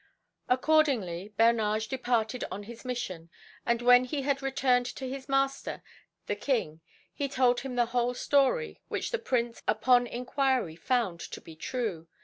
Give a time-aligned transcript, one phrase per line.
[0.49, 3.29] Accordingly Bernage departed on his mission,
[3.67, 5.83] and when he had returned to his master,
[6.25, 6.81] the King,
[7.13, 12.07] he told him the whole story, which the Prince, upon inquiry, found to be true.